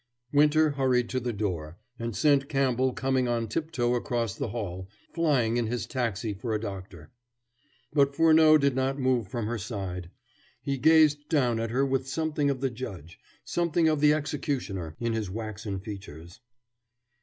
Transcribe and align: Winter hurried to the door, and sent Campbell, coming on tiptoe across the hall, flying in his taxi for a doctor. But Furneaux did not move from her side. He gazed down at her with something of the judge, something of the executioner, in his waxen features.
Winter 0.33 0.71
hurried 0.71 1.09
to 1.09 1.19
the 1.19 1.31
door, 1.31 1.77
and 1.99 2.15
sent 2.15 2.49
Campbell, 2.49 2.91
coming 2.91 3.27
on 3.27 3.47
tiptoe 3.47 3.93
across 3.93 4.33
the 4.33 4.47
hall, 4.47 4.89
flying 5.13 5.57
in 5.57 5.67
his 5.67 5.85
taxi 5.85 6.33
for 6.33 6.55
a 6.55 6.59
doctor. 6.59 7.11
But 7.93 8.15
Furneaux 8.15 8.57
did 8.57 8.73
not 8.75 8.97
move 8.97 9.27
from 9.27 9.45
her 9.45 9.59
side. 9.59 10.09
He 10.59 10.79
gazed 10.79 11.29
down 11.29 11.59
at 11.59 11.69
her 11.69 11.85
with 11.85 12.09
something 12.09 12.49
of 12.49 12.61
the 12.61 12.71
judge, 12.71 13.19
something 13.45 13.87
of 13.87 14.01
the 14.01 14.11
executioner, 14.11 14.95
in 14.99 15.13
his 15.13 15.29
waxen 15.29 15.79
features. 15.79 16.39